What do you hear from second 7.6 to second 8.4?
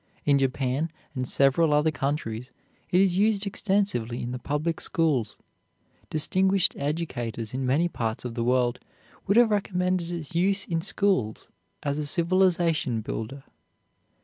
many parts of